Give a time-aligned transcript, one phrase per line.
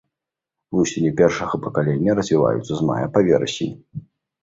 [0.77, 3.75] Вусені першага пакалення развіваюцца з мая па верасень.